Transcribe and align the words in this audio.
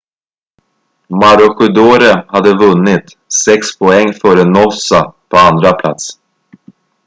maroochydore 1.19 2.11
hade 2.27 2.53
vunnit 2.53 3.17
sex 3.45 3.77
poäng 3.77 4.13
före 4.13 4.45
noosa 4.45 5.13
på 5.29 5.37
andra 5.37 5.71
plats 5.73 6.09